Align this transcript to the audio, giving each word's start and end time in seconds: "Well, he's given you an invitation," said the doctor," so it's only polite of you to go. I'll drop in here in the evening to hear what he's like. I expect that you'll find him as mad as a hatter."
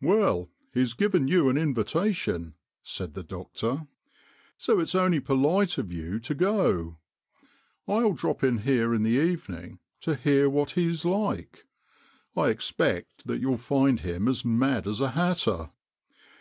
"Well, 0.00 0.50
he's 0.72 0.94
given 0.94 1.26
you 1.26 1.48
an 1.48 1.56
invitation," 1.56 2.54
said 2.84 3.14
the 3.14 3.24
doctor," 3.24 3.88
so 4.56 4.78
it's 4.78 4.94
only 4.94 5.18
polite 5.18 5.78
of 5.78 5.90
you 5.90 6.20
to 6.20 6.32
go. 6.32 6.98
I'll 7.88 8.12
drop 8.12 8.44
in 8.44 8.58
here 8.58 8.94
in 8.94 9.02
the 9.02 9.20
evening 9.20 9.80
to 10.02 10.14
hear 10.14 10.48
what 10.48 10.70
he's 10.78 11.04
like. 11.04 11.66
I 12.36 12.50
expect 12.50 13.26
that 13.26 13.40
you'll 13.40 13.56
find 13.56 13.98
him 13.98 14.28
as 14.28 14.44
mad 14.44 14.86
as 14.86 15.00
a 15.00 15.10
hatter." 15.10 15.72